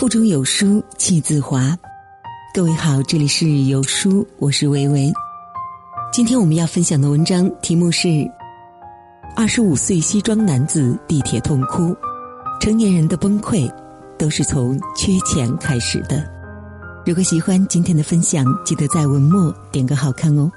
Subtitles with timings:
[0.00, 1.76] 腹中有书气自华。
[2.54, 5.12] 各位好，这里是有书，我是维维。
[6.10, 8.08] 今天我们要分享的文章题目是：
[9.36, 11.94] 二十五岁西装男子地铁痛哭，
[12.62, 13.70] 成年人的崩溃
[14.18, 16.26] 都是从缺钱开始的。
[17.04, 20.50] 如果喜欢今天的分享，记得在文末点个好看哦。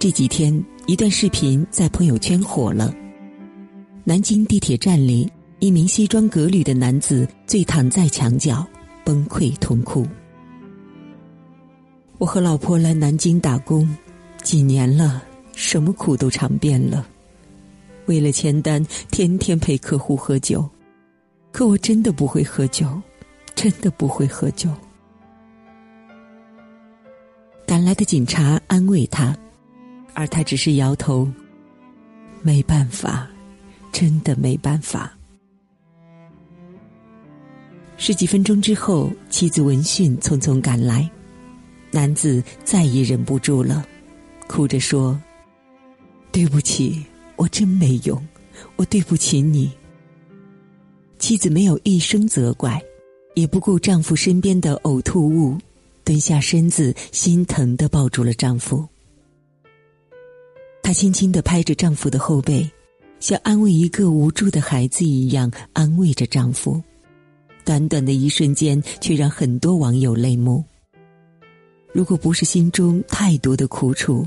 [0.00, 2.94] 这几天，一段视频在朋友圈火了。
[4.04, 8.64] 南京地铁站里，一名西装革履的男子醉躺在墙角，
[9.02, 10.06] 崩溃痛哭。
[12.18, 13.88] 我和老婆来南京打工，
[14.40, 15.20] 几年了，
[15.56, 17.04] 什么苦都尝遍了。
[18.06, 20.64] 为了签单，天天陪客户喝酒，
[21.50, 22.86] 可我真的不会喝酒，
[23.56, 24.70] 真的不会喝酒。
[27.66, 29.36] 赶来的警察安慰他。
[30.18, 31.30] 而他只是摇头，
[32.42, 33.30] 没办法，
[33.92, 35.16] 真的没办法。
[37.96, 41.08] 十几分钟之后，妻子闻讯匆匆赶来，
[41.92, 43.86] 男子再也忍不住了，
[44.48, 45.16] 哭着说
[46.32, 47.00] ：“对不起，
[47.36, 48.20] 我真没用，
[48.74, 49.70] 我对不起你。”
[51.20, 52.82] 妻子没有一声责怪，
[53.34, 55.56] 也不顾丈夫身边的呕吐物，
[56.02, 58.84] 蹲下身子，心疼的抱住了丈夫。
[60.82, 62.68] 她轻轻的拍着丈夫的后背，
[63.20, 66.82] 像安慰一个无助的孩子一样安慰着丈夫。
[67.64, 70.64] 短短的一瞬间，却让很多网友泪目。
[71.92, 74.26] 如果不是心中太多的苦楚，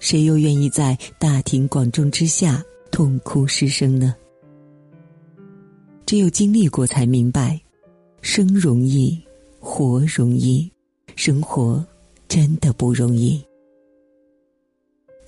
[0.00, 4.14] 谁又愿意在大庭广众之下痛哭失声呢？
[6.04, 7.58] 只有经历过，才明白，
[8.20, 9.18] 生容易，
[9.58, 10.70] 活容易，
[11.16, 11.82] 生活
[12.28, 13.42] 真的不容易。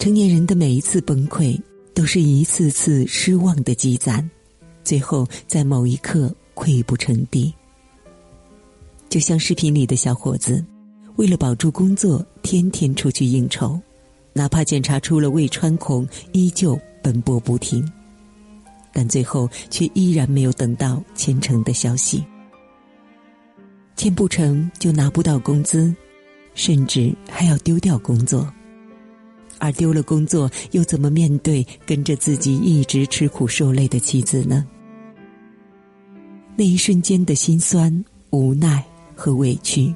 [0.04, 1.58] 成年人的每一次崩溃，
[1.94, 4.28] 都是一次次失望的积攒，
[4.82, 7.50] 最后在某一刻溃不成地。
[9.08, 10.62] 就像视频里的小伙子，
[11.16, 13.80] 为了保住工作，天天出去应酬，
[14.34, 17.90] 哪怕检查出了胃穿孔，依旧奔波不停，
[18.92, 22.22] 但最后却依然没有等到签成的消息。
[23.96, 25.96] 签不成就拿不到工资，
[26.52, 28.46] 甚至还要丢掉工作。
[29.64, 34.66] 而丢了工作，又怎么面对跟着自己一直吃苦受累的妻子呢？
[36.54, 39.92] 那一瞬间的心酸、无奈和委屈，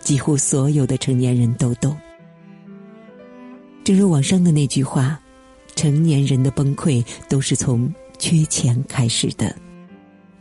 [0.00, 1.94] 几乎所有的成年人都懂。
[3.84, 5.20] 正如网上的那句话
[5.76, 9.54] ：“成年人的崩溃都是从缺钱开始的。”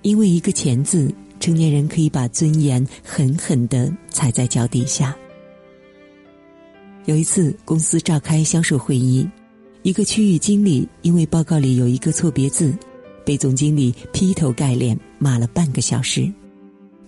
[0.04, 5.14] 因为一个“钱”字，成年人可以把尊严狠狠的踩在脚底下。
[7.08, 9.26] 有一次，公司召开销售会议，
[9.82, 12.78] 一个区域经理因为报告里有一个错别字，
[13.26, 16.30] 被总经理劈头盖脸骂了半个小时，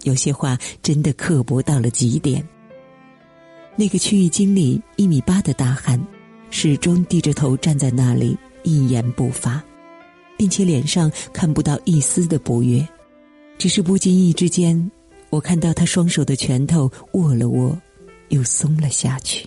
[0.04, 2.42] 有些话真的刻薄到了极点。
[3.76, 6.02] 那个区域经理一米八的大汉，
[6.50, 9.62] 始终低着头站在那里，一言不发，
[10.38, 12.88] 并且脸上看不到一丝的不悦，
[13.58, 14.90] 只是不经意之间，
[15.30, 17.78] 我看到他双手的拳头握了握，
[18.30, 19.46] 又松了下去。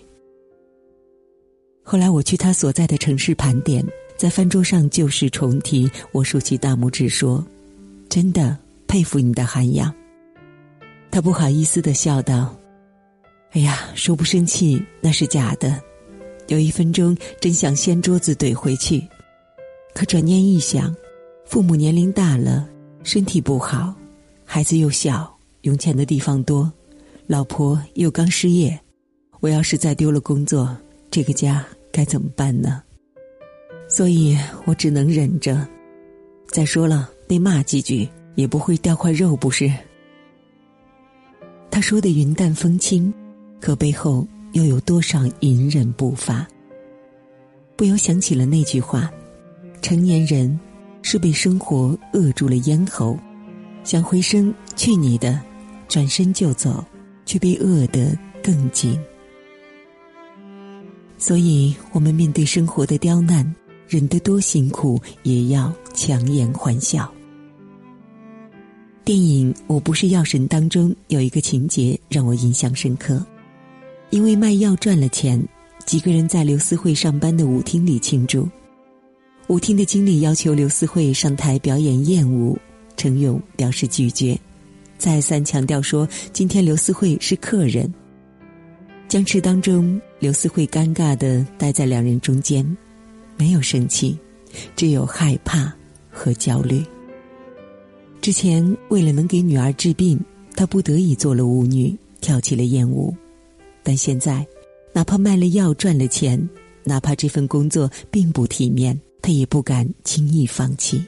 [1.83, 3.85] 后来我去他所在的城市盘点，
[4.15, 7.45] 在饭桌上旧事重提，我竖起大拇指说
[8.07, 8.57] ：“真的
[8.87, 9.93] 佩服你的涵养。”
[11.11, 12.55] 他不好意思的笑道
[13.51, 15.79] ：“哎呀，说不生气那是假的。
[16.47, 19.05] 有一分钟真想掀桌子怼回去，
[19.93, 20.95] 可转念一想，
[21.45, 22.67] 父母年龄大了，
[23.03, 23.93] 身体不好，
[24.45, 26.71] 孩子又小，用钱的地方多，
[27.27, 28.79] 老婆又刚失业，
[29.41, 30.75] 我要是再丢了工作。”
[31.11, 32.83] 这个家该怎么办呢？
[33.87, 35.65] 所以我只能忍着。
[36.47, 39.71] 再说了，被骂几句也不会掉块肉，不是？
[41.69, 43.13] 他说的云淡风轻，
[43.61, 46.47] 可背后又有多少隐忍不发？
[47.75, 49.11] 不由想起了那句话：
[49.81, 50.59] 成年人
[51.03, 53.17] 是被生活扼住了咽喉，
[53.83, 55.39] 想回声“去你的”，
[55.87, 56.83] 转身就走，
[57.25, 58.99] 却被扼得更紧。
[61.23, 63.49] 所以，我们面对生活的刁难，
[63.87, 67.09] 忍得多辛苦，也要强颜欢笑。
[69.05, 73.25] 电影《我不是药神》当中有一个情节让我印象深刻，
[74.09, 75.41] 因为卖药赚了钱，
[75.85, 78.45] 几个人在刘思慧上班的舞厅里庆祝。
[79.47, 82.59] 舞厅的经理要求刘思慧上台表演艳舞，
[82.97, 84.37] 程勇表示拒绝，
[84.97, 87.89] 再三强调说今天刘思慧是客人。
[89.13, 92.65] 僵持当中，刘思慧尴尬的待在两人中间，
[93.37, 94.17] 没有生气，
[94.75, 95.71] 只有害怕
[96.09, 96.83] 和焦虑。
[98.21, 100.19] 之前为了能给女儿治病，
[100.55, 103.15] 她不得已做了舞女，跳起了艳舞。
[103.83, 104.43] 但现在，
[104.93, 106.49] 哪怕卖了药赚了钱，
[106.83, 110.99] 哪怕这份工作并不体面，她也不敢轻易放弃。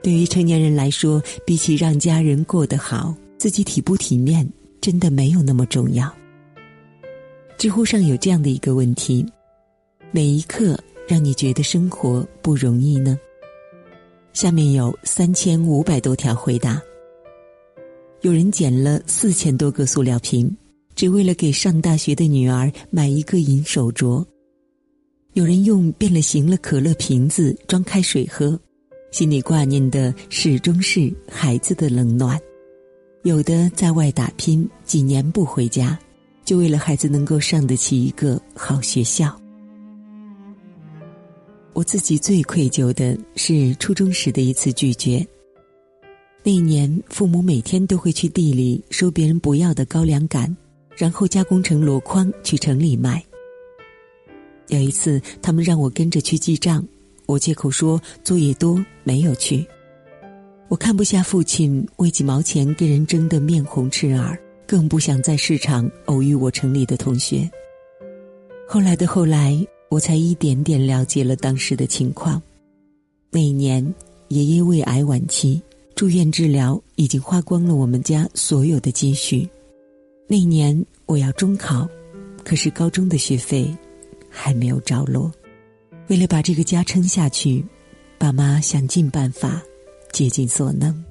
[0.00, 4.48] 对于成年人来说，比起让家人过得好，自己体不体面
[4.80, 6.08] 真的没有那么重要。
[7.56, 9.24] 知乎上有这样的一个问题：
[10.10, 10.78] 每一刻
[11.08, 13.18] 让你觉得生活不容易呢？
[14.32, 16.82] 下面有三千五百多条回答。
[18.20, 20.54] 有人捡了四千多个塑料瓶，
[20.94, 24.24] 只为了给上大学的女儿买一个银手镯；
[25.34, 28.58] 有人用变了形了可乐瓶子装开水喝，
[29.10, 32.36] 心里挂念的始终是孩子的冷暖；
[33.22, 35.98] 有的在外打拼，几年不回家，
[36.44, 39.34] 就为了孩子能够上得起一个好学校。
[41.72, 45.26] 我自己最愧疚的是初中时的一次拒绝。
[46.44, 50.54] 那一年，父母每天都会去地里收别人不要的高粱杆，
[50.96, 53.24] 然后加工成箩筐去城里卖。
[54.68, 56.86] 有一次，他们让我跟着去记账，
[57.26, 59.66] 我借口说作业多没有去。
[60.68, 67.50] 我看不下父亲为几毛钱跟人争得面红赤耳，更不想在市场偶遇我城里的同学。
[68.68, 69.66] 后来的后来。
[69.90, 72.42] 我才一点点了解了当时的情况。
[73.30, 73.94] 那一年，
[74.26, 75.62] 爷爷胃癌晚期，
[75.94, 79.48] 住院治疗，已经花光了我们家所有的积蓄。
[80.26, 81.88] 那一年我要中考，
[82.44, 83.72] 可是高中的学费
[84.28, 85.30] 还没有着落。
[86.08, 87.64] 为了把这个家撑下去，
[88.18, 89.62] 爸妈想尽办法，
[90.10, 91.04] 竭尽所能。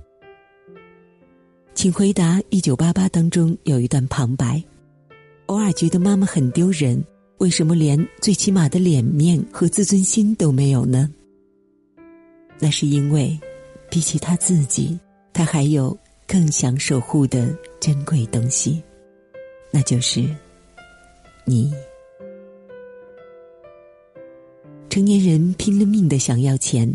[1.75, 4.63] 请回答：一九八八当中有一段旁白，
[5.47, 7.03] 偶尔觉得妈妈很丢人。
[7.39, 11.09] 为什么连最起码的脸面和自尊心都没有呢？
[12.59, 13.37] 那是因为，
[13.89, 14.97] 比起他自己，
[15.33, 18.81] 他还有更想守护的珍贵东西，
[19.71, 20.23] 那就是
[21.43, 21.73] 你。
[24.89, 26.87] 成年人拼了命的想要钱，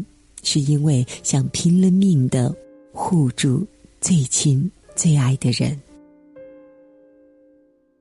[0.42, 2.54] 是因为想拼了命的
[2.92, 3.66] 护住
[4.00, 5.76] 最亲最爱的人。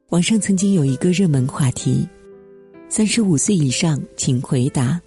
[0.10, 2.08] 网上曾经有一个热门话题。
[2.88, 5.02] 三十五岁以上，请回答：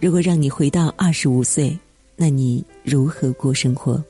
[0.00, 1.78] 如果让你回到二十五岁，
[2.16, 4.02] 那你如何过生活？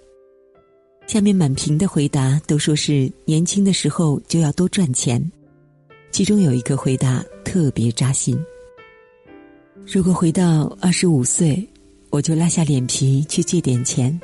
[1.06, 5.22] 下面满屏的回答都说是年轻的时候就要多赚钱。
[6.10, 8.38] 其中有一个回答特别扎心：
[9.84, 11.68] 如果回到二十五岁，
[12.10, 14.18] 我就拉下脸皮去借点钱。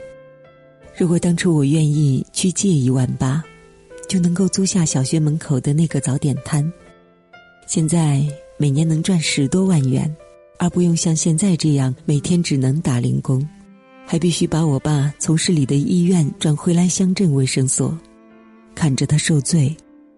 [0.98, 3.42] 如果当初我愿意去借一万八，
[4.08, 6.70] 就能够租下小学门口的那个早点摊。
[7.66, 8.26] 现在。
[8.60, 10.12] 每年能赚十多万元，
[10.58, 13.48] 而不用像现在这样每天只能打零工，
[14.04, 17.96] 还必须把我爸从市里的医院转回来乡镇卫生所，
[18.74, 19.72] 看着他受罪，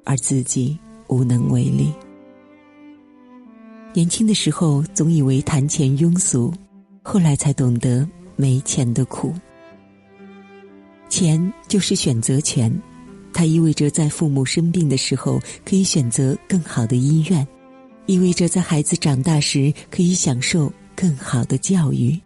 [0.07, 0.75] 而自己
[1.09, 1.93] 无能为力。
[3.93, 6.51] 年轻的时候总以为谈钱庸俗，
[7.03, 9.35] 后来才懂得没钱的苦。
[11.11, 12.73] 钱就是选择权，
[13.33, 17.47] 它意味着在父母生病的时候可以选择更好的医院。
[18.07, 22.19] 意味着在孩子长大时可以享受更好的教育，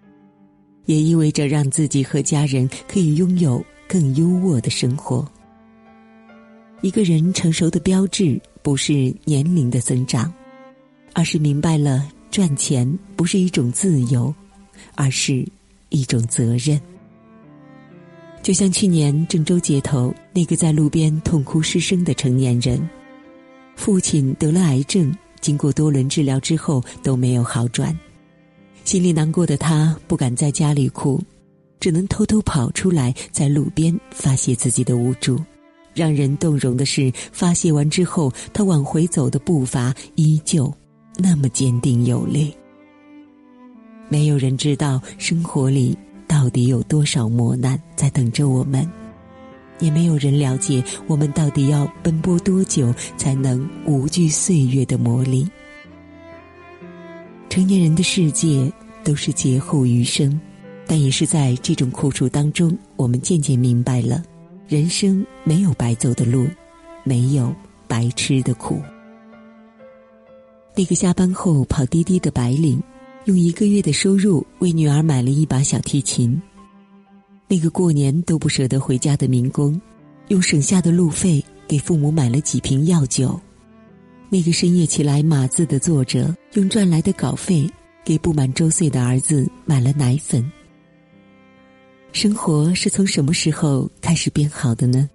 [0.87, 5.26] 也意味着让自己和家人可以拥有更优渥的生活。
[6.81, 10.33] 一个人成熟的标志不是年龄的增长，
[11.12, 12.87] 而是明白了赚钱
[13.17, 14.35] 不是一种自由，
[14.95, 15.47] 而是
[15.88, 16.81] 一种责任。
[18.45, 22.79] 就像去年郑州街头那个在路边痛哭失声的成年人，
[23.75, 25.11] 父亲得了癌症。
[25.41, 27.99] 经过多轮治疗之后都没有好转，
[28.85, 31.19] 心里难过的他不敢在家里哭，
[31.81, 35.43] 只能偷偷跑出来，在路边发泄自己的无助。
[35.95, 40.71] 让人动容的是，发泄完之后，他往回走的步伐依旧
[41.17, 42.55] 那么坚定有力。
[44.11, 48.88] 没有人知道生活里到底有多少磨难在等着我们。
[49.81, 55.49] 也没有人了解我们到底要奔波多久才能无惧岁月的磨砺。
[57.50, 60.40] 成年人的世界都是劫后余生，
[60.87, 64.23] 但也是在这种苦楚当中，我们渐渐明白了，
[64.69, 66.47] 人生没有白走的路，
[67.02, 67.54] 没有
[67.88, 68.81] 白吃的苦。
[70.76, 72.83] 那个下班后跑滴滴的白领，
[73.26, 76.40] 用一个月的收入为女儿买了一把小提琴。
[77.49, 79.81] 那个过年都不舍得回家的民工，
[80.28, 83.28] 用省下的路费给父母买了几瓶药酒；
[84.28, 87.66] 那个深夜起来码字的作者，用赚来的稿费
[88.04, 90.45] 给不满周岁的儿子买了奶粉。
[92.12, 95.09] 生活是从什么时候开始变好的呢？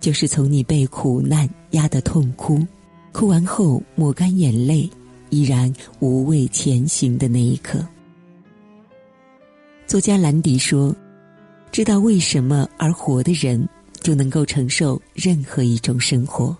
[0.00, 2.66] 就是从你被苦难压得痛哭，
[3.12, 4.88] 哭完后抹干眼泪，
[5.34, 7.84] 依然无畏前行的那一刻。
[9.86, 10.94] 作家兰迪说
[11.72, 13.68] ：“知道为什么而活的人，
[14.00, 16.56] 就能够承受任何一种生活。”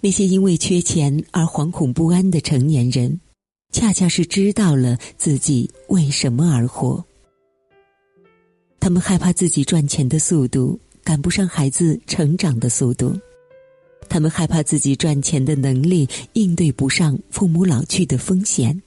[0.00, 3.20] 那些因为缺钱而惶恐不安的成年人，
[3.72, 7.02] 恰恰是知道了自己为什么而活。
[8.80, 13.16] 他们害怕自己赚钱的速度赶不上孩子成长的速度，
[14.08, 18.80] 他们害怕自己赚钱的能力应对不上父母老去的风险。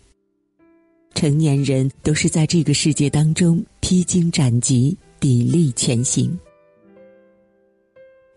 [1.13, 6.38] 成年人都是在这个世界当中披荆斩棘、砥砺前行，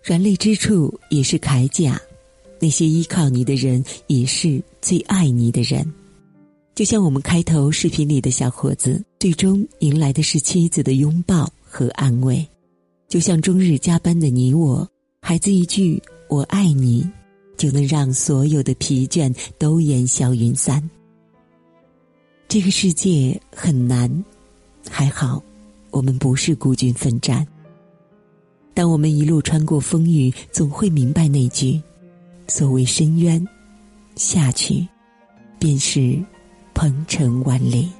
[0.05, 2.01] 软肋之处也是铠甲。
[2.61, 5.87] 那些依靠你的人，也是最爱你的人。
[6.75, 12.45] 就像我们开头视频里的小伙子，最终迎来的是妻子的拥抱和安慰；
[13.09, 14.89] 就像终日加班的你我，
[15.21, 17.09] 孩子一句“我爱你”，
[17.57, 20.83] 就能让所有的疲倦都烟消云散。
[22.47, 24.25] 这个世界很难，
[24.89, 25.43] 还好，
[25.91, 27.47] 我们不是孤军奋战。
[28.73, 31.83] 当我们一路穿过风雨，总会明白那句。
[32.47, 33.45] 所谓深渊，
[34.15, 34.87] 下去
[35.59, 36.17] 便是
[36.75, 37.91] 鹏程万里。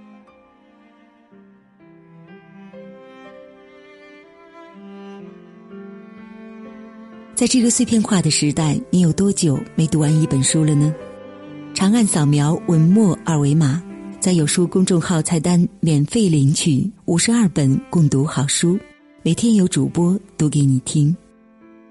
[7.39, 10.93] 在这个碎片化的时代，你有多久没读完一本书了呢？
[11.73, 13.81] 长按扫描文末二维码，
[14.19, 18.77] 在有书公众号菜单免费领取五十二本共读好书，
[19.23, 21.17] 每天有主播读给你听。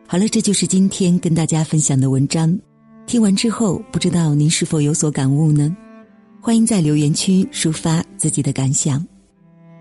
[0.05, 2.53] 好了，这就是今天跟大家分享的文章。
[3.05, 5.73] 听完之后，不知道您是否有所感悟呢？
[6.41, 9.01] 欢迎在留言区抒发自己的感想。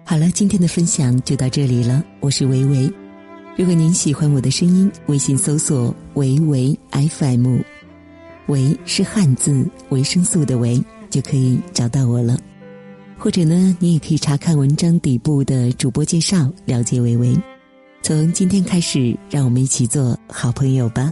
[0.04, 2.04] 好了，今天的分享就到这里了。
[2.20, 2.88] 我是维维，
[3.56, 7.56] 如果您喜欢我的声音，微信搜索“维维 FM”，
[8.48, 12.38] 维是汉字维生素的维，就可以找到我了。
[13.16, 17.34] 或者呢，你也可以查看文章底部的主播介绍，了解维维。
[18.02, 21.10] 从今天开始，让我们一起做好朋友吧。